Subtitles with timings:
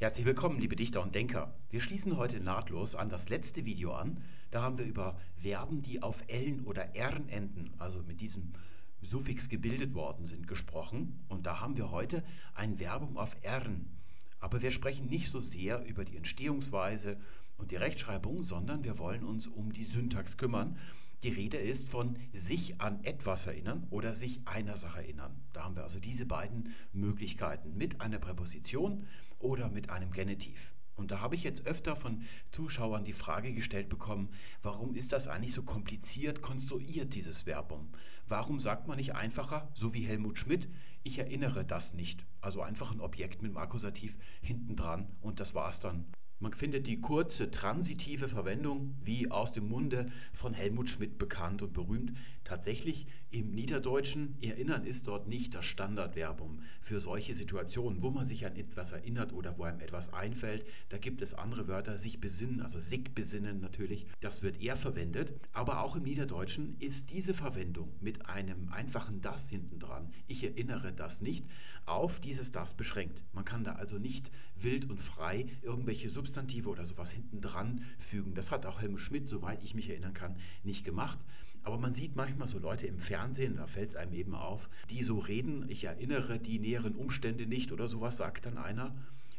[0.00, 1.54] Herzlich willkommen, liebe Dichter und Denker.
[1.68, 4.24] Wir schließen heute nahtlos an das letzte Video an.
[4.50, 8.54] Da haben wir über Verben, die auf Ellen oder Rn enden, also mit diesem
[9.02, 11.22] Suffix gebildet worden sind, gesprochen.
[11.28, 12.24] Und da haben wir heute
[12.54, 13.90] ein Verbum auf Rn.
[14.38, 17.20] Aber wir sprechen nicht so sehr über die Entstehungsweise
[17.58, 20.78] und die Rechtschreibung, sondern wir wollen uns um die Syntax kümmern.
[21.24, 25.42] Die Rede ist von sich an etwas erinnern oder sich einer Sache erinnern.
[25.52, 29.04] Da haben wir also diese beiden Möglichkeiten mit einer Präposition
[29.40, 30.72] oder mit einem Genitiv.
[31.00, 34.28] Und da habe ich jetzt öfter von Zuschauern die Frage gestellt bekommen,
[34.60, 37.88] warum ist das eigentlich so kompliziert konstruiert, dieses Verbum?
[38.28, 40.68] Warum sagt man nicht einfacher, so wie Helmut Schmidt,
[41.02, 42.26] ich erinnere das nicht?
[42.42, 46.04] Also einfach ein Objekt mit dem Akkusativ hinten dran und das war's dann.
[46.38, 51.74] Man findet die kurze transitive Verwendung, wie aus dem Munde von Helmut Schmidt bekannt und
[51.74, 52.12] berühmt,
[52.50, 54.34] tatsächlich im Niederdeutschen.
[54.42, 59.32] Erinnern ist dort nicht das Standardverbum für solche Situationen, wo man sich an etwas erinnert
[59.32, 60.66] oder wo einem etwas einfällt.
[60.88, 64.08] Da gibt es andere Wörter, sich besinnen, also sich besinnen natürlich.
[64.18, 65.32] Das wird eher verwendet.
[65.52, 70.92] Aber auch im Niederdeutschen ist diese Verwendung mit einem einfachen das hinten dran, ich erinnere
[70.92, 71.46] das nicht,
[71.86, 73.22] auf dieses das beschränkt.
[73.32, 78.34] Man kann da also nicht wild und frei irgendwelche Substantive oder sowas hinten dran fügen.
[78.34, 81.20] Das hat auch Helmut Schmidt, soweit ich mich erinnern kann, nicht gemacht.
[81.62, 85.02] Aber man sieht manchmal so Leute im Fernsehen, da fällt es einem eben auf, die
[85.02, 88.94] so reden, ich erinnere die näheren Umstände nicht oder sowas, sagt dann einer.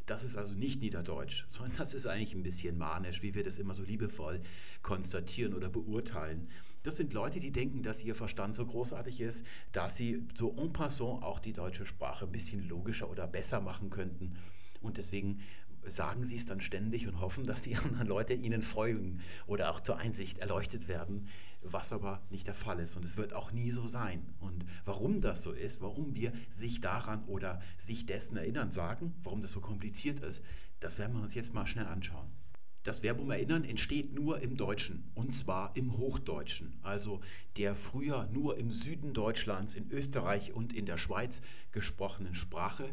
[0.06, 3.58] Das ist also nicht Niederdeutsch, sondern das ist eigentlich ein bisschen manisch, wie wir das
[3.60, 4.42] immer so liebevoll
[4.82, 6.48] konstatieren oder beurteilen.
[6.84, 10.74] Das sind Leute, die denken, dass ihr Verstand so großartig ist, dass sie so en
[10.74, 14.34] passant auch die deutsche Sprache ein bisschen logischer oder besser machen könnten.
[14.82, 15.42] Und deswegen
[15.88, 19.80] sagen sie es dann ständig und hoffen, dass die anderen Leute ihnen folgen oder auch
[19.80, 21.28] zur Einsicht erleuchtet werden,
[21.64, 22.96] was aber nicht der Fall ist.
[22.96, 24.34] Und es wird auch nie so sein.
[24.40, 29.42] Und warum das so ist, warum wir sich daran oder sich dessen erinnern sagen, warum
[29.42, 30.44] das so kompliziert ist,
[30.80, 32.30] das werden wir uns jetzt mal schnell anschauen.
[32.84, 37.22] Das Verbum erinnern entsteht nur im Deutschen und zwar im Hochdeutschen, also
[37.56, 42.90] der früher nur im Süden Deutschlands, in Österreich und in der Schweiz gesprochenen Sprache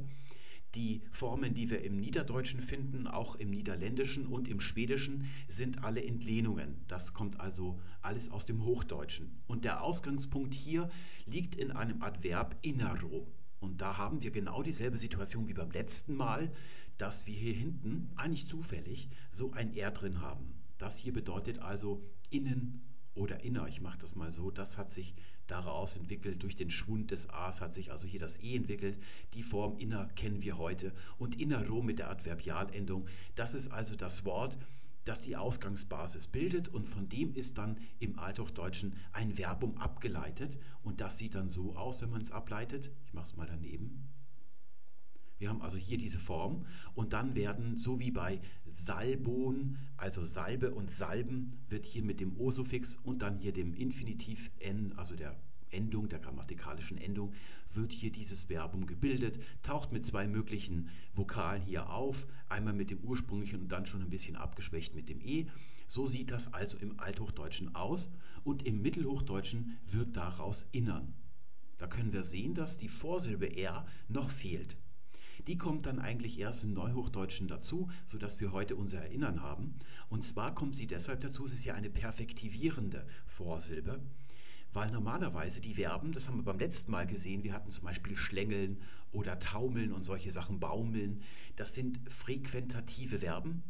[0.74, 6.04] die Formen, die wir im Niederdeutschen finden, auch im Niederländischen und im Schwedischen, sind alle
[6.04, 6.76] Entlehnungen.
[6.88, 9.30] Das kommt also alles aus dem Hochdeutschen.
[9.46, 10.90] Und der Ausgangspunkt hier
[11.26, 13.26] liegt in einem Adverb innero.
[13.60, 16.52] Und da haben wir genau dieselbe Situation wie beim letzten Mal,
[16.98, 20.54] dass wir hier hinten eigentlich zufällig so ein R drin haben.
[20.76, 22.82] Das hier bedeutet also innen
[23.18, 23.66] oder inner.
[23.68, 24.50] Ich mache das mal so.
[24.50, 25.14] Das hat sich
[25.46, 26.42] daraus entwickelt.
[26.42, 28.98] Durch den Schwund des A's hat sich also hier das E entwickelt.
[29.34, 30.92] Die Form inner kennen wir heute.
[31.18, 34.56] Und innero mit der Adverbialendung, das ist also das Wort,
[35.04, 41.00] das die Ausgangsbasis bildet und von dem ist dann im Althochdeutschen ein Verbum abgeleitet und
[41.00, 42.90] das sieht dann so aus, wenn man es ableitet.
[43.06, 44.06] Ich mache es mal daneben.
[45.38, 50.74] Wir haben also hier diese Form und dann werden, so wie bei Salbon, also Salbe
[50.74, 55.36] und Salben, wird hier mit dem O-Suffix und dann hier dem Infinitiv n, also der
[55.70, 57.32] Endung, der grammatikalischen Endung,
[57.72, 63.00] wird hier dieses Verbum gebildet, taucht mit zwei möglichen Vokalen hier auf, einmal mit dem
[63.00, 65.46] ursprünglichen und dann schon ein bisschen abgeschwächt mit dem E.
[65.86, 68.10] So sieht das also im Althochdeutschen aus
[68.44, 71.14] und im Mittelhochdeutschen wird daraus innern.
[71.76, 74.76] Da können wir sehen, dass die Vorsilbe R noch fehlt.
[75.48, 79.76] Die kommt dann eigentlich erst im Neuhochdeutschen dazu, sodass wir heute unser Erinnern haben.
[80.10, 83.98] Und zwar kommt sie deshalb dazu, es ist ja eine perfektivierende Vorsilbe,
[84.74, 88.14] weil normalerweise die Verben, das haben wir beim letzten Mal gesehen, wir hatten zum Beispiel
[88.14, 91.22] Schlängeln oder Taumeln und solche Sachen, Baumeln,
[91.56, 93.62] das sind frequentative Verben,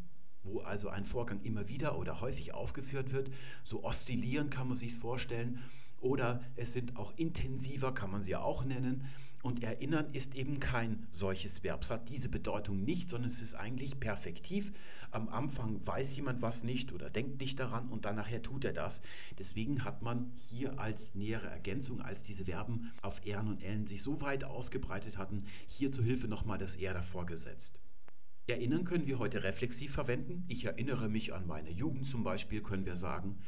[0.43, 3.31] wo also ein Vorgang immer wieder oder häufig aufgeführt wird.
[3.63, 5.63] So oszillieren kann man sich vorstellen.
[6.01, 9.05] Oder es sind auch intensiver, kann man sie ja auch nennen.
[9.43, 11.83] Und erinnern ist eben kein solches Verb.
[11.83, 14.73] Es hat diese Bedeutung nicht, sondern es ist eigentlich perfektiv.
[15.13, 18.73] Am Anfang weiß jemand was nicht oder denkt nicht daran und dann nachher tut er
[18.73, 19.01] das.
[19.39, 24.03] Deswegen hat man hier als nähere Ergänzung, als diese Verben auf Ehren und Ellen sich
[24.03, 27.79] so weit ausgebreitet hatten, hier zur Hilfe nochmal das Er davor gesetzt.
[28.49, 30.45] Erinnern können wir heute reflexiv verwenden.
[30.49, 33.39] Ich erinnere mich an meine Jugend zum Beispiel, können wir sagen.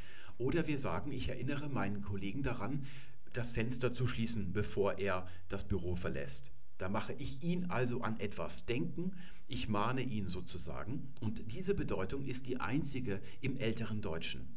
[0.41, 2.87] Oder wir sagen, ich erinnere meinen Kollegen daran,
[3.35, 6.51] das Fenster zu schließen, bevor er das Büro verlässt.
[6.79, 9.13] Da mache ich ihn also an etwas denken,
[9.49, 11.13] ich mahne ihn sozusagen.
[11.21, 14.49] Und diese Bedeutung ist die einzige im älteren Deutschen.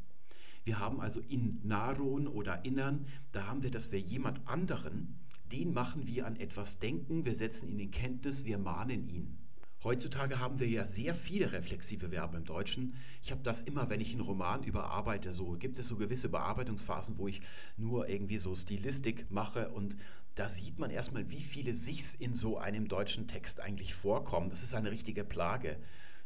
[0.63, 5.19] Wir haben also in Naron oder Innern, da haben wir, dass wir jemand anderen,
[5.51, 9.38] den machen wir an etwas denken, wir setzen ihn in Kenntnis, wir mahnen ihn.
[9.83, 12.95] Heutzutage haben wir ja sehr viele reflexive Verben im Deutschen.
[13.21, 17.18] Ich habe das immer, wenn ich einen Roman überarbeite, so gibt es so gewisse Bearbeitungsphasen,
[17.18, 17.41] wo ich
[17.75, 19.97] nur irgendwie so Stilistik mache und
[20.35, 24.50] da sieht man erstmal, wie viele Sichs in so einem deutschen Text eigentlich vorkommen.
[24.50, 25.77] Das ist eine richtige Plage.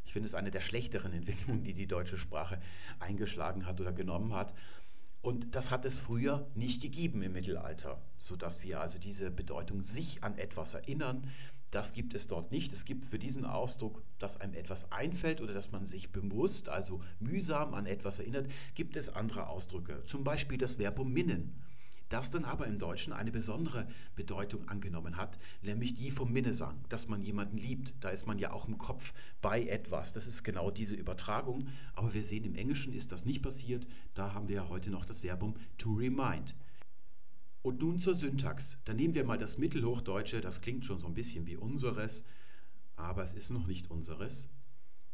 [0.06, 2.60] Ich finde es eine der schlechteren Entwicklungen, die die deutsche Sprache
[3.00, 4.54] eingeschlagen hat oder genommen hat.
[5.20, 10.22] Und das hat es früher nicht gegeben im Mittelalter, sodass wir also diese Bedeutung sich
[10.22, 11.28] an etwas erinnern,
[11.70, 12.72] das gibt es dort nicht.
[12.72, 17.00] Es gibt für diesen Ausdruck, dass einem etwas einfällt oder dass man sich bewusst, also
[17.20, 20.02] mühsam an etwas erinnert, gibt es andere Ausdrücke.
[20.04, 21.62] Zum Beispiel das Verbum minnen
[22.08, 23.86] das dann aber im Deutschen eine besondere
[24.16, 27.92] Bedeutung angenommen hat, nämlich die vom Minnesang, dass man jemanden liebt.
[28.00, 29.12] Da ist man ja auch im Kopf
[29.42, 30.12] bei etwas.
[30.12, 31.68] Das ist genau diese Übertragung.
[31.94, 33.86] Aber wir sehen, im Englischen ist das nicht passiert.
[34.14, 36.54] Da haben wir ja heute noch das Verbum to remind.
[37.62, 38.78] Und nun zur Syntax.
[38.84, 42.24] Da nehmen wir mal das Mittelhochdeutsche, das klingt schon so ein bisschen wie unseres,
[42.96, 44.48] aber es ist noch nicht unseres.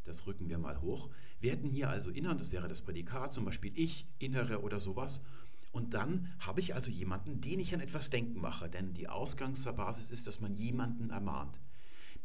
[0.04, 1.08] Das rücken wir mal hoch.
[1.40, 5.22] Wir hätten hier also innern, das wäre das Prädikat, zum Beispiel ich, innere oder sowas.
[5.72, 10.10] Und dann habe ich also jemanden, den ich an etwas denken mache, denn die Ausgangsbasis
[10.10, 11.58] ist, dass man jemanden ermahnt.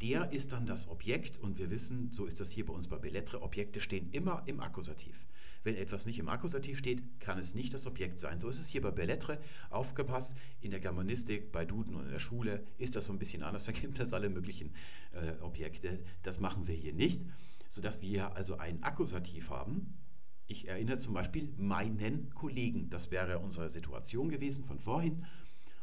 [0.02, 2.98] Der ist dann das Objekt und wir wissen, so ist das hier bei uns bei
[2.98, 5.26] Bellettre, Objekte stehen immer im Akkusativ.
[5.64, 8.40] Wenn etwas nicht im Akkusativ steht, kann es nicht das Objekt sein.
[8.40, 9.40] So ist es hier bei Bellettre
[9.70, 10.36] aufgepasst.
[10.62, 13.66] In der Germanistik, bei Duden und in der Schule ist das so ein bisschen anders.
[13.70, 14.74] Da gibt es alle möglichen
[15.12, 16.00] äh, Objekte.
[16.24, 17.26] Das machen wir hier nicht,
[17.68, 19.94] sodass wir also ein Akkusativ haben
[20.50, 22.90] ich erinnere zum Beispiel meinen Kollegen.
[22.90, 25.26] Das wäre unsere Situation gewesen von vorhin.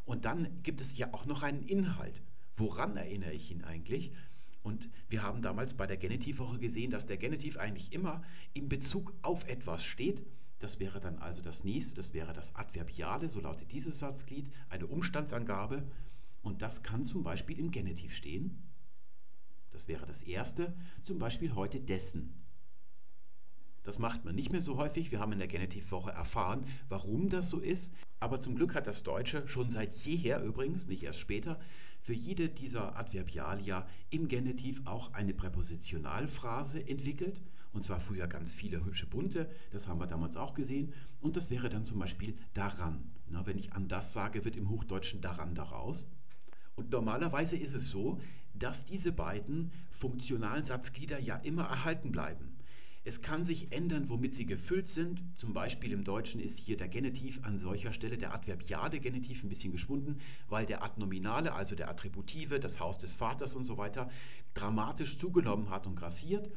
[0.05, 2.21] Und dann gibt es ja auch noch einen Inhalt.
[2.57, 4.13] Woran erinnere ich ihn eigentlich?
[4.67, 9.15] Und wir haben damals bei der Genitivwoche gesehen, dass der Genitiv eigentlich immer in Bezug
[9.23, 10.27] auf etwas steht.
[10.59, 14.89] Das wäre dann also das nächste, das wäre das Adverbiale, so lautet dieses Satzglied, eine
[14.89, 15.89] Umstandsangabe.
[16.43, 18.61] Und das kann zum Beispiel im Genitiv stehen.
[19.71, 20.75] Das wäre das erste,
[21.05, 22.35] zum Beispiel heute dessen.
[23.85, 25.13] Das macht man nicht mehr so häufig.
[25.13, 27.95] Wir haben in der Genitivwoche erfahren, warum das so ist.
[28.19, 31.61] Aber zum Glück hat das Deutsche schon seit jeher übrigens, nicht erst später,
[32.07, 37.43] für jede dieser Adverbialia im Genitiv auch eine Präpositionalphrase entwickelt.
[37.73, 40.93] Und zwar früher ganz viele hübsche bunte, das haben wir damals auch gesehen.
[41.21, 43.11] Und das wäre dann zum Beispiel daran.
[43.29, 46.09] Na, wenn ich an das sage, wird im Hochdeutschen daran daraus.
[46.77, 48.21] Und normalerweise ist es so,
[48.55, 52.56] dass diese beiden funktionalen Satzglieder ja immer erhalten bleiben.
[53.09, 55.23] Es kann sich ändern, womit sie gefüllt sind.
[55.37, 59.49] Zum Beispiel im Deutschen ist hier der Genitiv an solcher Stelle, der adverbiale Genitiv, ein
[59.49, 60.19] bisschen geschwunden,
[60.49, 64.11] weil der Adnominale, also der Attributive, das Haus des Vaters und so weiter,
[64.55, 66.51] dramatisch zugenommen hat und grassiert.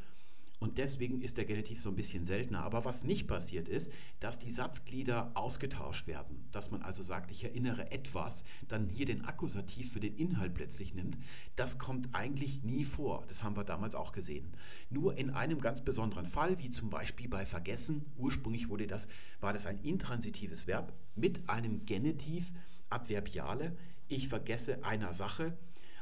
[0.60, 2.64] Und deswegen ist der Genitiv so ein bisschen seltener.
[2.64, 6.48] Aber was nicht passiert ist, dass die Satzglieder ausgetauscht werden.
[6.52, 10.94] Dass man also sagt, ich erinnere etwas, dann hier den Akkusativ für den Inhalt plötzlich
[10.94, 11.18] nimmt.
[11.56, 13.24] Das kommt eigentlich nie vor.
[13.28, 14.52] Das haben wir damals auch gesehen.
[14.90, 18.06] Nur in einem ganz besonderen Fall, wie zum Beispiel bei Vergessen.
[18.18, 19.08] Ursprünglich wurde das,
[19.40, 22.52] war das ein intransitives Verb mit einem Genitiv,
[22.90, 23.78] Adverbiale.
[24.08, 25.58] Ich vergesse einer Sache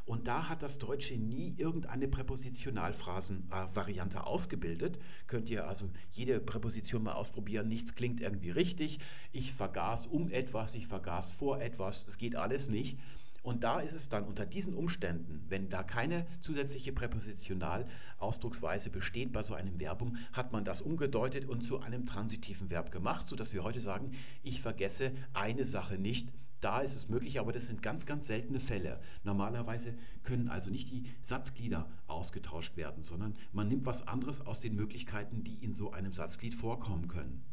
[0.08, 4.98] und da hat das Deutsche nie irgendeine Präpositionalphrasenvariante ausgebildet.
[5.28, 7.68] Könnt ihr also jede Präposition mal ausprobieren.
[7.68, 9.00] Nichts klingt irgendwie richtig.
[9.34, 12.06] Ich vergaß um etwas, ich vergaß vor etwas.
[12.06, 12.98] Das geht alles nicht.
[13.44, 19.44] Und da ist es dann unter diesen Umständen, wenn da keine zusätzliche Präpositionalausdrucksweise besteht bei
[19.44, 23.66] so einem Verbum, hat man das umgedeutet und zu einem transitiven Verb gemacht, sodass wir
[23.66, 24.12] heute sagen,
[24.42, 26.30] ich vergesse eine Sache nicht,
[26.62, 29.00] da ist es möglich, aber das sind ganz, ganz seltene Fälle.
[29.24, 34.76] Normalerweise können also nicht die Satzglieder ausgetauscht werden, sondern man nimmt was anderes aus den
[34.76, 37.44] Möglichkeiten, die in so einem Satzglied vorkommen können.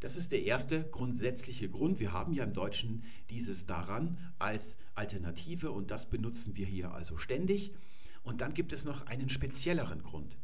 [0.00, 1.98] Das ist der erste grundsätzliche Grund.
[1.98, 7.16] Wir haben ja im Deutschen dieses daran als Alternative und das benutzen wir hier also
[7.16, 7.72] ständig.
[8.22, 10.36] Und dann gibt es noch einen spezielleren Grund.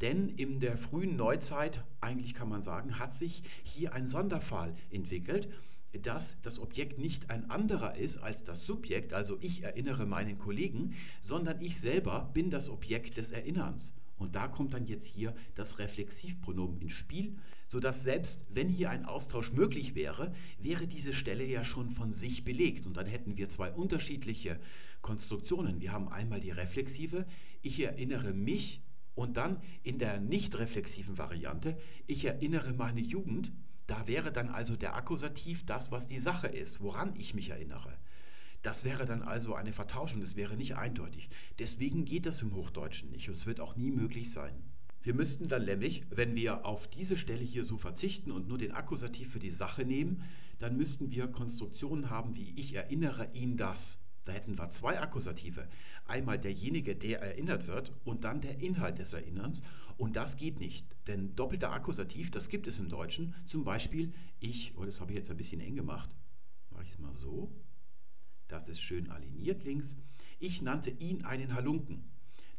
[0.00, 5.48] Denn in der frühen Neuzeit, eigentlich kann man sagen, hat sich hier ein Sonderfall entwickelt
[5.98, 10.94] dass das Objekt nicht ein anderer ist als das Subjekt, also ich erinnere meinen Kollegen,
[11.20, 13.92] sondern ich selber bin das Objekt des Erinnerns.
[14.18, 17.36] Und da kommt dann jetzt hier das Reflexivpronomen ins Spiel,
[17.68, 22.44] sodass selbst wenn hier ein Austausch möglich wäre, wäre diese Stelle ja schon von sich
[22.44, 22.86] belegt.
[22.86, 24.58] Und dann hätten wir zwei unterschiedliche
[25.02, 25.80] Konstruktionen.
[25.80, 27.26] Wir haben einmal die reflexive,
[27.62, 28.82] ich erinnere mich
[29.14, 31.76] und dann in der nicht reflexiven Variante,
[32.06, 33.52] ich erinnere meine Jugend
[33.86, 37.96] da wäre dann also der Akkusativ das, was die Sache ist, woran ich mich erinnere.
[38.62, 41.30] Das wäre dann also eine Vertauschung, das wäre nicht eindeutig.
[41.58, 44.60] Deswegen geht das im Hochdeutschen nicht und es wird auch nie möglich sein.
[45.02, 48.72] Wir müssten dann nämlich, wenn wir auf diese Stelle hier so verzichten und nur den
[48.72, 50.24] Akkusativ für die Sache nehmen,
[50.58, 53.98] dann müssten wir Konstruktionen haben wie ich erinnere ihn das.
[54.26, 55.68] Da hätten wir zwei Akkusative.
[56.04, 59.62] Einmal derjenige, der erinnert wird und dann der Inhalt des Erinnerns.
[59.96, 63.34] Und das geht nicht, denn doppelter Akkusativ, das gibt es im Deutschen.
[63.46, 66.10] Zum Beispiel ich, oh, das habe ich jetzt ein bisschen eng gemacht,
[66.70, 67.50] mache ich es mal so.
[68.48, 69.96] Das ist schön aligniert links.
[70.38, 72.10] Ich nannte ihn einen Halunken.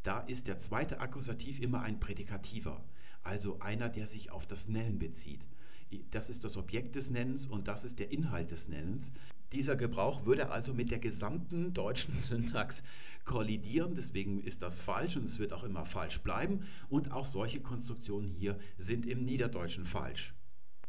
[0.03, 2.83] Da ist der zweite Akkusativ immer ein Prädikativer,
[3.23, 5.45] also einer, der sich auf das Nennen bezieht.
[6.11, 9.11] Das ist das Objekt des Nennens und das ist der Inhalt des Nennens.
[9.53, 12.83] Dieser Gebrauch würde also mit der gesamten deutschen Syntax
[13.23, 16.65] kollidieren, deswegen ist das falsch und es wird auch immer falsch bleiben.
[16.89, 20.33] Und auch solche Konstruktionen hier sind im Niederdeutschen falsch.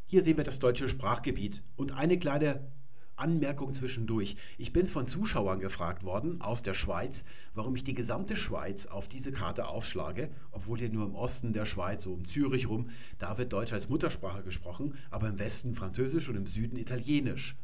[0.07, 2.73] Hier sehen wir das deutsche Sprachgebiet und eine kleine
[3.19, 4.37] Anmerkung zwischendurch.
[4.57, 7.25] Ich bin von Zuschauern gefragt worden aus der Schweiz,
[7.55, 11.67] warum ich die gesamte Schweiz auf diese Karte aufschlage, obwohl hier nur im Osten der
[11.67, 16.29] Schweiz, so um Zürich rum, da wird Deutsch als Muttersprache gesprochen, aber im Westen Französisch
[16.29, 17.57] und im Süden Italienisch.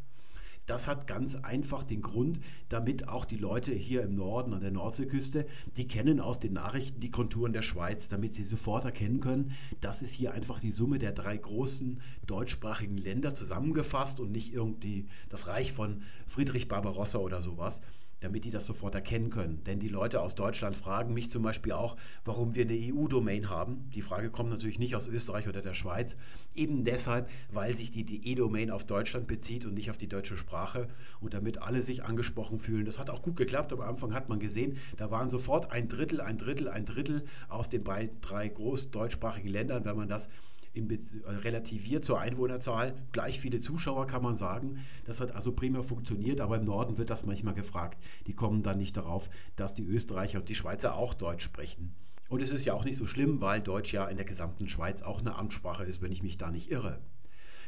[0.67, 4.71] Das hat ganz einfach den Grund, damit auch die Leute hier im Norden an der
[4.71, 9.53] Nordseeküste, die kennen aus den Nachrichten die Konturen der Schweiz, damit sie sofort erkennen können,
[9.81, 15.07] das ist hier einfach die Summe der drei großen deutschsprachigen Länder zusammengefasst und nicht irgendwie
[15.29, 17.83] das Reich von Friedrich Barbarossa oder sowas
[18.25, 19.63] damit die das sofort erkennen können.
[19.65, 23.91] Denn die Leute aus Deutschland fragen mich zum Beispiel auch, warum wir eine EU-Domain haben.
[23.95, 26.17] Die Frage kommt natürlich nicht aus Österreich oder der Schweiz.
[26.55, 30.89] Eben deshalb, weil sich die E-Domain auf Deutschland bezieht und nicht auf die deutsche Sprache.
[31.21, 32.87] Und damit alle sich angesprochen fühlen.
[32.87, 33.73] Das hat auch gut geklappt.
[33.73, 37.69] Am Anfang hat man gesehen, da waren sofort ein Drittel, ein Drittel, ein Drittel aus
[37.69, 40.31] den drei groß deutschsprachigen Ländern, wenn man das
[40.77, 44.79] relativiert zur Einwohnerzahl gleich viele Zuschauer, kann man sagen.
[45.05, 48.03] Das hat also prima funktioniert, aber im Norden wird das manchmal gefragt.
[48.27, 51.95] Die kommen dann nicht darauf, dass die Österreicher und die Schweizer auch Deutsch sprechen.
[52.29, 55.03] Und es ist ja auch nicht so schlimm, weil Deutsch ja in der gesamten Schweiz
[55.03, 57.01] auch eine Amtssprache ist, wenn ich mich da nicht irre.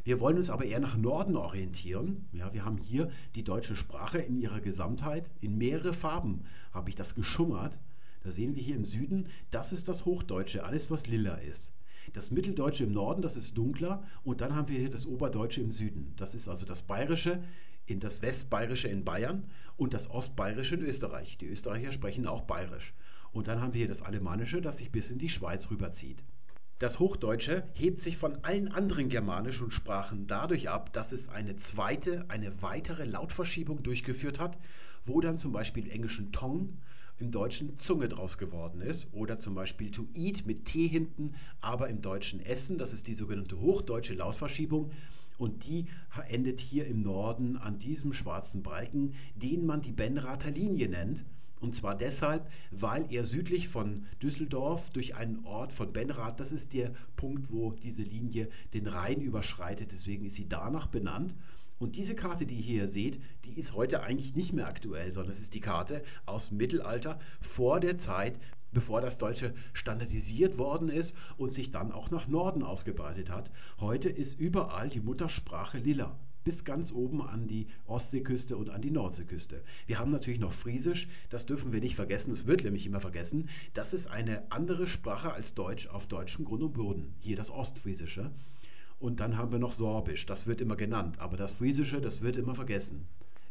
[0.02, 2.28] Wir wollen uns aber eher nach Norden orientieren.
[2.32, 5.30] Ja, wir haben hier die deutsche Sprache in ihrer Gesamtheit.
[5.40, 7.76] In mehrere Farben habe ich das geschummert.
[8.22, 11.72] Da sehen wir hier im Süden, das ist das Hochdeutsche, alles was lila ist.
[12.12, 14.04] Das Mitteldeutsche im Norden, das ist dunkler.
[14.24, 16.14] Und dann haben wir hier das Oberdeutsche im Süden.
[16.16, 17.42] Das ist also das Bayerische,
[17.86, 19.44] in das Westbayerische in Bayern
[19.76, 21.38] und das Ostbayerische in Österreich.
[21.38, 22.94] Die Österreicher sprechen auch Bayerisch.
[23.32, 26.24] Und dann haben wir hier das Alemannische, das sich bis in die Schweiz rüberzieht.
[26.78, 32.26] Das Hochdeutsche hebt sich von allen anderen germanischen Sprachen dadurch ab, dass es eine zweite,
[32.28, 34.58] eine weitere Lautverschiebung durchgeführt hat,
[35.06, 36.76] wo dann zum Beispiel im Englischen Tong
[37.18, 39.08] im Deutschen Zunge draus geworden ist.
[39.12, 42.78] Oder zum Beispiel to eat mit T hinten, aber im Deutschen Essen.
[42.78, 44.90] Das ist die sogenannte hochdeutsche Lautverschiebung.
[45.38, 45.86] Und die
[46.28, 51.24] endet hier im Norden an diesem schwarzen Balken, den man die Benrather Linie nennt.
[51.60, 56.74] Und zwar deshalb, weil er südlich von Düsseldorf durch einen Ort von Benrath, das ist
[56.74, 61.34] der Punkt, wo diese Linie den Rhein überschreitet, deswegen ist sie danach benannt.
[61.78, 65.32] Und diese Karte, die ihr hier seht, die ist heute eigentlich nicht mehr aktuell, sondern
[65.32, 68.38] es ist die Karte aus dem Mittelalter vor der Zeit,
[68.72, 73.50] bevor das Deutsche standardisiert worden ist und sich dann auch nach Norden ausgebreitet hat.
[73.78, 78.92] Heute ist überall die Muttersprache lila bis ganz oben an die Ostseeküste und an die
[78.92, 79.64] Nordseeküste.
[79.88, 83.48] Wir haben natürlich noch Friesisch, das dürfen wir nicht vergessen, es wird nämlich immer vergessen.
[83.74, 87.14] Das ist eine andere Sprache als Deutsch auf deutschem Grund und Boden.
[87.18, 88.30] Hier das Ostfriesische.
[88.98, 92.36] Und dann haben wir noch Sorbisch, das wird immer genannt, aber das Friesische, das wird
[92.36, 93.06] immer vergessen.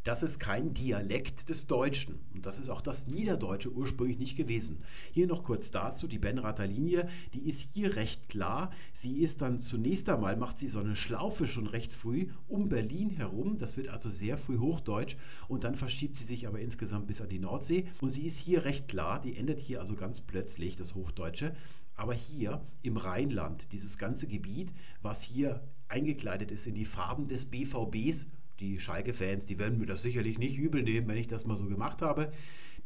[0.06, 4.84] Das ist kein Dialekt des Deutschen und das ist auch das Niederdeutsche ursprünglich nicht gewesen.
[5.10, 8.70] Hier noch kurz dazu, die Benrather Linie, die ist hier recht klar.
[8.92, 13.10] Sie ist dann zunächst einmal, macht sie so eine Schlaufe schon recht früh um Berlin
[13.10, 15.16] herum, das wird also sehr früh Hochdeutsch
[15.48, 18.64] und dann verschiebt sie sich aber insgesamt bis an die Nordsee und sie ist hier
[18.64, 21.52] recht klar, die endet hier also ganz plötzlich, das Hochdeutsche.
[21.96, 24.72] Aber hier im Rheinland, dieses ganze Gebiet,
[25.02, 28.26] was hier eingekleidet ist in die Farben des BVBs,
[28.60, 31.66] die Schalke-Fans, die werden mir das sicherlich nicht übel nehmen, wenn ich das mal so
[31.66, 32.32] gemacht habe.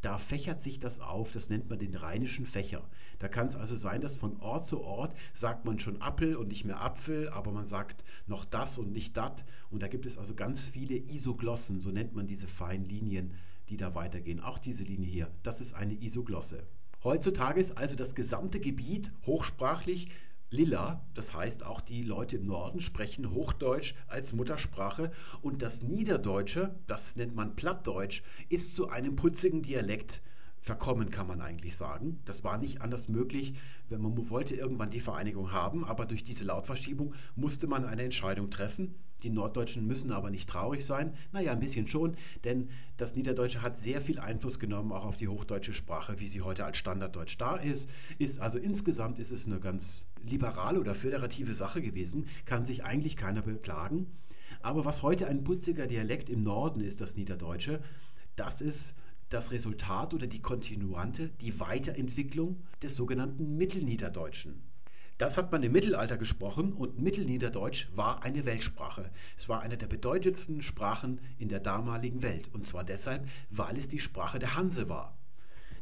[0.00, 2.88] Da fächert sich das auf, das nennt man den rheinischen Fächer.
[3.18, 6.48] Da kann es also sein, dass von Ort zu Ort sagt man schon Appel und
[6.48, 9.44] nicht mehr Apfel, aber man sagt noch das und nicht dat.
[9.70, 13.34] Und da gibt es also ganz viele Isoglossen, so nennt man diese feinen Linien,
[13.68, 14.40] die da weitergehen.
[14.40, 16.66] Auch diese Linie hier, das ist eine Isoglosse.
[17.02, 20.08] Heutzutage ist also das gesamte Gebiet hochsprachlich
[20.50, 26.74] lila, das heißt auch die Leute im Norden sprechen Hochdeutsch als Muttersprache und das Niederdeutsche,
[26.86, 30.22] das nennt man Plattdeutsch, ist zu einem putzigen Dialekt
[30.58, 32.20] verkommen, kann man eigentlich sagen.
[32.26, 33.54] Das war nicht anders möglich,
[33.88, 38.50] wenn man wollte irgendwann die Vereinigung haben, aber durch diese Lautverschiebung musste man eine Entscheidung
[38.50, 38.94] treffen.
[39.22, 41.14] Die Norddeutschen müssen aber nicht traurig sein.
[41.32, 45.28] Naja, ein bisschen schon, denn das Niederdeutsche hat sehr viel Einfluss genommen, auch auf die
[45.28, 47.88] hochdeutsche Sprache, wie sie heute als Standarddeutsch da ist.
[48.18, 53.16] ist also insgesamt ist es eine ganz liberale oder föderative Sache gewesen, kann sich eigentlich
[53.16, 54.06] keiner beklagen.
[54.62, 57.80] Aber was heute ein putziger Dialekt im Norden ist, das Niederdeutsche,
[58.36, 58.94] das ist
[59.28, 64.69] das Resultat oder die Kontinuante, die Weiterentwicklung des sogenannten Mittelniederdeutschen.
[65.20, 69.10] Das hat man im Mittelalter gesprochen und Mittelniederdeutsch war eine Weltsprache.
[69.36, 72.48] Es war eine der bedeutendsten Sprachen in der damaligen Welt.
[72.54, 75.18] Und zwar deshalb, weil es die Sprache der Hanse war.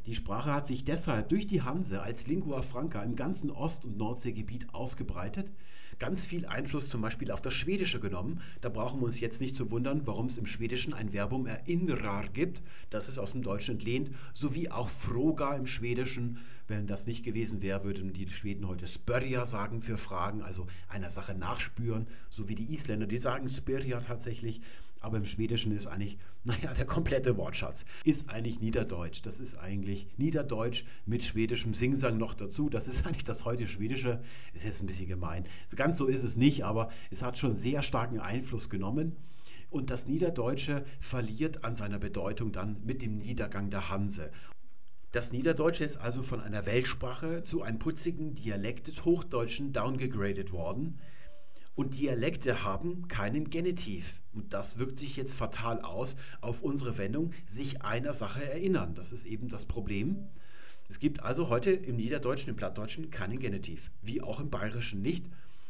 [0.06, 3.96] Die Sprache hat sich deshalb durch die Hanse als Lingua Franca im ganzen Ost- und
[3.96, 5.52] Nordseegebiet ausgebreitet
[5.98, 8.40] ganz viel Einfluss zum Beispiel auf das Schwedische genommen.
[8.60, 12.28] Da brauchen wir uns jetzt nicht zu wundern, warum es im Schwedischen ein Verbum erinrar
[12.28, 12.62] gibt.
[12.90, 16.38] Das ist aus dem Deutschen entlehnt, sowie auch froga im Schwedischen.
[16.66, 21.10] Wenn das nicht gewesen wäre, würden die Schweden heute spörja sagen für Fragen, also einer
[21.10, 24.60] Sache nachspüren, so wie die Isländer, die sagen spörja tatsächlich.
[25.00, 29.20] Aber im Schwedischen ist eigentlich, naja, der komplette Wortschatz ist eigentlich Niederdeutsch.
[29.22, 32.68] Das ist eigentlich Niederdeutsch mit schwedischem Singsang noch dazu.
[32.68, 34.22] Das ist eigentlich das heute Schwedische.
[34.54, 35.44] Ist jetzt ein bisschen gemein.
[35.76, 39.16] Ganz so ist es nicht, aber es hat schon sehr starken Einfluss genommen.
[39.70, 44.30] Und das Niederdeutsche verliert an seiner Bedeutung dann mit dem Niedergang der Hanse.
[45.12, 50.98] Das Niederdeutsche ist also von einer Weltsprache zu einem putzigen Dialekt des Hochdeutschen downgegradet worden.
[51.78, 54.20] Und Dialekte haben keinen Genitiv.
[54.34, 58.96] Und das wirkt sich jetzt fatal aus auf unsere Wendung, sich einer Sache erinnern.
[58.96, 60.26] Das ist eben das Problem.
[60.88, 65.26] Es gibt also heute im Niederdeutschen, im Plattdeutschen keinen Genitiv, wie auch im Bayerischen nicht.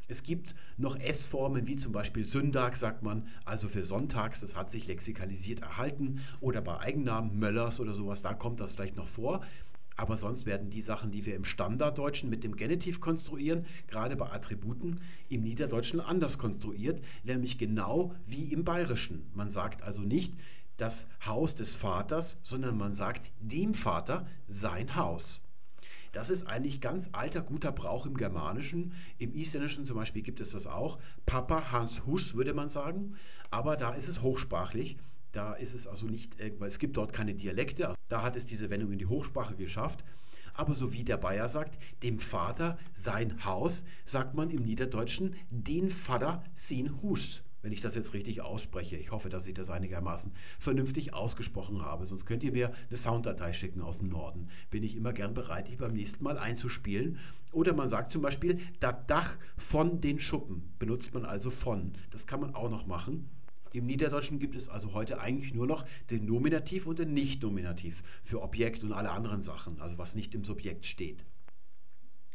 [0.07, 4.71] Es gibt noch S-Formen, wie zum Beispiel Sündag, sagt man, also für Sonntags, das hat
[4.71, 6.23] sich lexikalisiert erhalten.
[6.41, 9.45] Oder bei Eigennamen, Möllers oder sowas, da kommt das vielleicht noch vor.
[9.99, 14.31] Aber sonst werden die Sachen, die wir im Standarddeutschen mit dem Genitiv konstruieren, gerade bei
[14.31, 19.29] Attributen, im Niederdeutschen anders konstruiert, nämlich genau wie im Bayerischen.
[19.35, 20.35] Man sagt also nicht
[20.77, 25.43] das Haus des Vaters, sondern man sagt dem Vater sein Haus.
[26.13, 28.93] Das ist eigentlich ganz alter, guter Brauch im Germanischen.
[29.19, 31.01] Im Isländischen zum Beispiel gibt es das auch.
[31.27, 33.17] Papa Hans Hus würde man sagen.
[33.51, 34.97] Aber da ist es hochsprachlich.
[35.33, 37.93] Da ist es also nicht, weil es gibt dort keine Dialekte.
[38.09, 40.05] Da hat es diese Wendung in die Hochsprache geschafft.
[40.55, 45.89] Aber so wie der Bayer sagt, dem Vater sein Haus, sagt man im Niederdeutschen den
[45.89, 47.43] Vater sin Hus.
[47.63, 48.97] Wenn ich das jetzt richtig ausspreche.
[48.97, 52.07] Ich hoffe, dass ich das einigermaßen vernünftig ausgesprochen habe.
[52.07, 54.49] Sonst könnt ihr mir eine Sounddatei schicken aus dem Norden.
[54.71, 57.19] Bin ich immer gern bereit, die beim nächsten Mal einzuspielen.
[57.53, 60.73] Oder man sagt zum Beispiel, das Dach von den Schuppen.
[60.79, 61.93] Benutzt man also von.
[62.11, 63.29] Das kann man auch noch machen.
[63.73, 68.43] Im Niederdeutschen gibt es also heute eigentlich nur noch den Nominativ und den Nicht-Nominativ für
[68.43, 71.25] Objekt und alle anderen Sachen, also was nicht im Subjekt steht.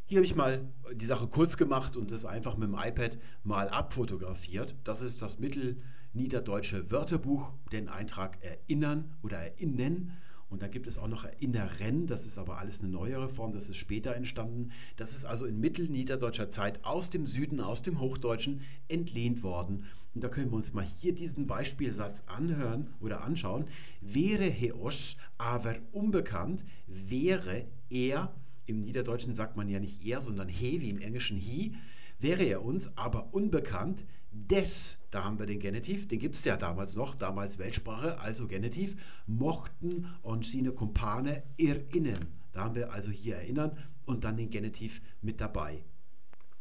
[0.05, 3.69] Hier habe ich mal die Sache kurz gemacht und das einfach mit dem iPad mal
[3.69, 4.75] abfotografiert.
[4.83, 10.11] Das ist das Mittelniederdeutsche Wörterbuch, den Eintrag Erinnern oder Erinnern.
[10.49, 13.69] Und dann gibt es auch noch Erinnern, das ist aber alles eine neuere Form, das
[13.69, 14.71] ist später entstanden.
[14.97, 19.85] Das ist also in mittelniederdeutscher Zeit aus dem Süden, aus dem Hochdeutschen entlehnt worden.
[20.15, 23.65] Und da können wir uns mal hier diesen Beispielsatz anhören oder anschauen.
[24.01, 28.33] Wäre Heosch aber unbekannt, wäre er,
[28.65, 31.73] im Niederdeutschen sagt man ja nicht er, sondern he, wie im Englischen he,
[32.19, 36.57] wäre er uns aber unbekannt, des, da haben wir den Genitiv, den gibt es ja
[36.57, 38.95] damals noch, damals Weltsprache, also Genitiv,
[39.27, 42.27] mochten und sine Kumpane erinnern.
[42.51, 45.83] Da haben wir also hier erinnern und dann den Genitiv mit dabei.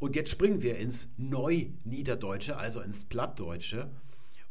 [0.02, 3.88] Und jetzt springen wir ins Neu-Niederdeutsche, also ins Plattdeutsche.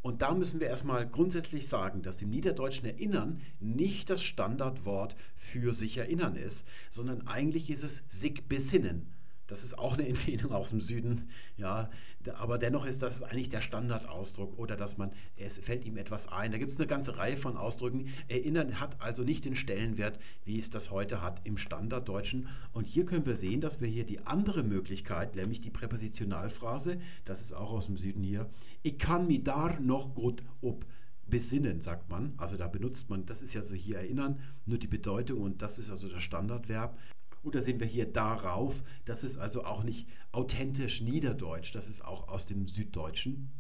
[0.02, 5.74] Und da müssen wir erstmal grundsätzlich sagen, dass im Niederdeutschen Erinnern nicht das Standardwort für
[5.74, 9.12] sich erinnern ist, sondern eigentlich ist es sich besinnen.
[9.52, 11.90] Das ist auch eine Entlehnung aus dem Süden, ja,
[12.36, 16.54] aber dennoch ist das eigentlich der Standardausdruck oder dass man, es fällt ihm etwas ein.
[16.54, 18.08] Da gibt es eine ganze Reihe von Ausdrücken.
[18.30, 22.48] Erinnern hat also nicht den Stellenwert, wie es das heute hat im Standarddeutschen.
[22.72, 27.42] Und hier können wir sehen, dass wir hier die andere Möglichkeit, nämlich die Präpositionalphrase, das
[27.42, 28.50] ist auch aus dem Süden hier,
[28.84, 30.86] ich kann mich da noch gut ob
[31.28, 32.34] besinnen, sagt man.
[32.38, 35.78] Also da benutzt man, das ist ja so hier erinnern, nur die Bedeutung und das
[35.78, 36.98] ist also das Standardverb.
[37.44, 38.84] Oder sehen wir hier darauf?
[39.06, 43.52] Das ist also auch nicht authentisch niederdeutsch, das ist auch aus dem Süddeutschen.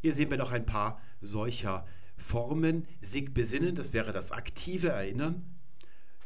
[0.00, 2.86] Hier sehen wir noch ein paar solcher Formen.
[3.00, 5.56] Sig besinnen, das wäre das aktive Erinnern.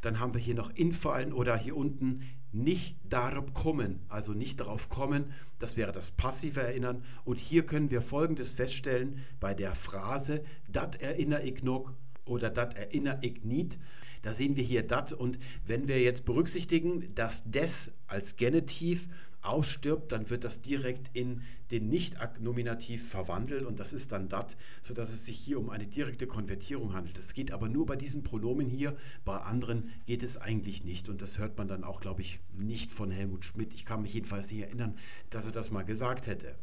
[0.03, 2.23] Dann haben wir hier noch infallen oder hier unten
[2.53, 7.03] nicht darauf kommen, also nicht darauf kommen, das wäre das passive Erinnern.
[7.25, 11.93] Und hier können wir Folgendes feststellen bei der Phrase, dat erinnere ich noch
[12.27, 13.79] oder dat erinnere ich nicht.
[14.23, 19.09] Da sehen wir hier dat und wenn wir jetzt berücksichtigen, dass des als Genitiv
[19.43, 25.13] ausstirbt, dann wird das direkt in den Nicht-Nominativ verwandelt und das ist dann dat, sodass
[25.13, 27.19] es sich hier um eine direkte Konvertierung handelt.
[27.19, 31.21] Das geht aber nur bei diesen Pronomen hier, bei anderen geht es eigentlich nicht und
[31.21, 33.75] das hört man dann auch, glaube ich, nicht von Helmut Schmidt.
[33.75, 34.97] Ich kann mich jedenfalls nicht erinnern,
[35.31, 36.55] dass er das mal gesagt hätte.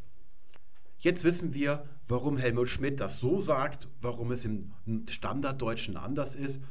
[0.99, 4.71] Jetzt wissen wir, warum Helmut Schmidt das so sagt, warum es im
[5.09, 6.61] Standarddeutschen anders ist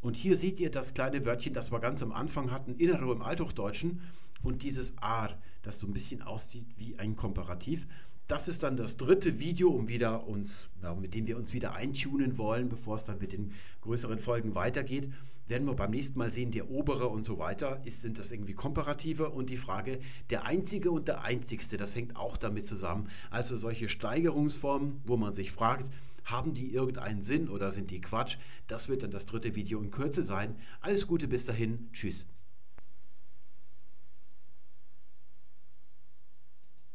[0.00, 3.22] Und hier seht ihr das kleine Wörtchen, das wir ganz am Anfang hatten, innere im
[3.22, 4.00] Althochdeutschen.
[4.42, 7.86] Und dieses ar, das so ein bisschen aussieht wie ein Komparativ.
[8.28, 11.74] Das ist dann das dritte Video, um wieder uns, ja, mit dem wir uns wieder
[11.74, 15.10] eintunen wollen, bevor es dann mit den größeren Folgen weitergeht.
[15.48, 18.52] Werden wir beim nächsten Mal sehen, der obere und so weiter, ist, sind das irgendwie
[18.52, 23.08] Komparative und die Frage, der einzige und der einzigste, das hängt auch damit zusammen.
[23.30, 25.90] Also solche Steigerungsformen, wo man sich fragt,
[26.30, 28.36] haben die irgendeinen Sinn oder sind die Quatsch?
[28.66, 30.56] Das wird dann das dritte Video in Kürze sein.
[30.80, 31.88] Alles Gute bis dahin.
[31.92, 32.26] Tschüss.